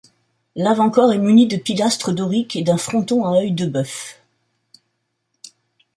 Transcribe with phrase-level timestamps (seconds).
[0.55, 4.19] L'avant-corps est muni de pilastres doriques et d'un fronton à œil-de-bœuf.